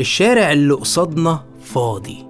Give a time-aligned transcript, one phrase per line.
[0.00, 2.26] الشارع اللي قصادنا فاضي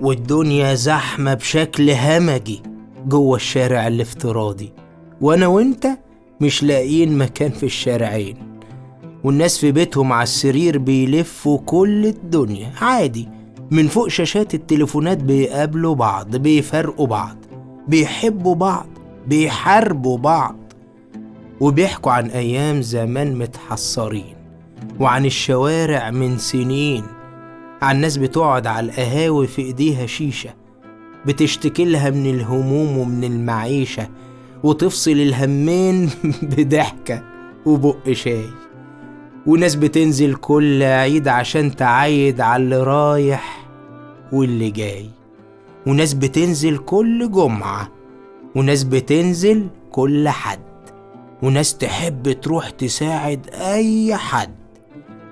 [0.00, 2.62] والدنيا زحمة بشكل همجي
[3.06, 4.72] جوه الشارع الافتراضي
[5.20, 5.86] وأنا وإنت
[6.40, 8.36] مش لاقيين مكان في الشارعين.
[9.24, 13.28] والناس في بيتهم على السرير بيلفوا كل الدنيا عادي.
[13.70, 17.36] من فوق شاشات التليفونات بيقابلوا بعض بيفرقوا بعض
[17.88, 18.86] بيحبوا بعض
[19.26, 20.56] بيحاربوا بعض.
[21.60, 24.39] وبيحكوا عن أيام زمان متحصرين.
[25.00, 27.04] وعن الشوارع من سنين.
[27.82, 30.50] عن ناس بتقعد على القهاوي في إيديها شيشة
[31.26, 34.08] بتشتكي لها من الهموم ومن المعيشة
[34.62, 36.10] وتفصل الهمين
[36.56, 37.22] بضحكة
[37.66, 38.44] وبق شاي.
[39.46, 43.66] وناس بتنزل كل عيد عشان تعايد على اللي رايح
[44.32, 45.10] واللي جاي.
[45.86, 47.88] وناس بتنزل كل جمعة
[48.56, 50.60] وناس بتنزل كل حد.
[51.42, 54.59] وناس تحب تروح تساعد أي حد.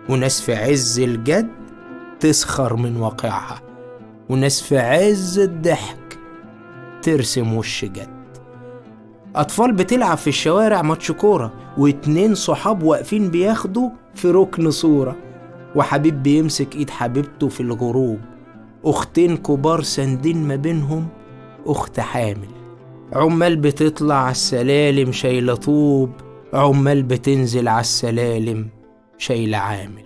[0.08, 1.48] وناس في عز الجد
[2.20, 3.60] تسخر من واقعها.
[4.28, 6.18] وناس في عز الضحك
[7.02, 8.18] ترسم وش جد.
[9.36, 15.16] أطفال بتلعب في الشوارع ماتش كورة واتنين صحاب واقفين بياخدوا في ركن صورة.
[15.76, 18.18] وحبيب بيمسك إيد حبيبته في الغروب.
[18.84, 21.08] أختين كبار ساندين ما بينهم
[21.66, 22.48] أخت حامل.
[23.12, 26.10] عمال بتطلع على السلالم شايلة طوب.
[26.54, 28.68] عمال بتنزل على السلالم
[29.18, 30.04] شايلة عامل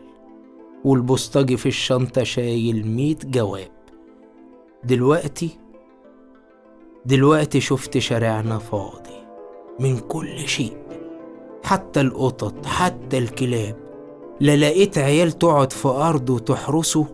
[0.84, 3.70] والبوسطجي في الشنطة شايل ميت جواب.
[4.84, 5.50] دلوقتي
[7.06, 9.22] دلوقتي شفت شارعنا فاضي
[9.80, 10.77] من كل شيء
[11.64, 13.77] حتى القطط حتى الكلاب.
[14.40, 17.06] لا لقيت عيال تقعد في أرضه تحرسه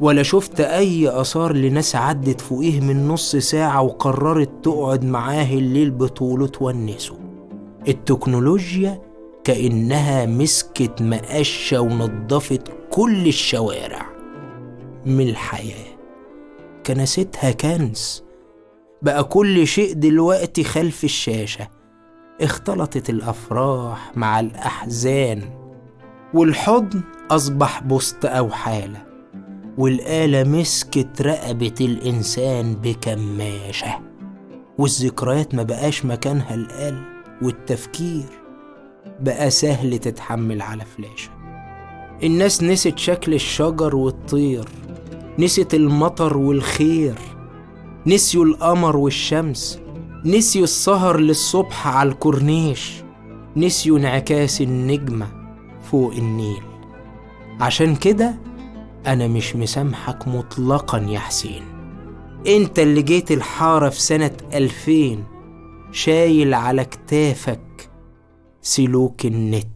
[0.00, 6.46] ولا شفت أي آثار لناس عدت فوقيه من نص ساعة وقررت تقعد معاه الليل بطوله
[6.46, 7.18] تونسه.
[7.88, 9.09] التكنولوجيا
[9.44, 14.06] كأنها مسكت مقشة ونضفت كل الشوارع.
[15.06, 15.96] من الحياة
[16.86, 18.24] كنستها كنز.
[19.02, 21.68] بقى كل شيء دلوقتي خلف الشاشة.
[22.40, 25.42] اختلطت الأفراح مع الأحزان.
[26.34, 29.02] والحضن أصبح بوسط أو حالة
[29.78, 34.00] والآلة مسكت رقبة الإنسان بكماشة.
[34.78, 37.02] والذكريات ما بقاش مكانها القلب
[37.42, 38.24] والتفكير
[39.20, 41.30] بقى سهل تتحمل على فلاشة.
[42.22, 44.64] الناس نسيت شكل الشجر والطير
[45.38, 47.14] نسيت المطر والخير
[48.06, 49.80] نسيوا القمر والشمس
[50.24, 52.92] نسيوا السهر للصبح على الكورنيش
[53.56, 55.26] نسيوا انعكاس النجمة
[55.90, 56.62] فوق النيل.
[57.60, 58.34] عشان كده
[59.06, 61.62] أنا مش مسامحك مطلقا يا حسين.
[62.46, 65.24] أنت اللي جيت الحارة في سنة ألفين
[65.92, 67.60] شايل على كتافك
[68.61, 69.67] سلوك النت